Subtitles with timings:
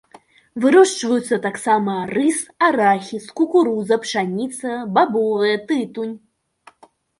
[0.61, 6.19] Вырошчваюцца таксама рыс, арахіс, кукуруза, пшаніца, бабовыя, тытунь.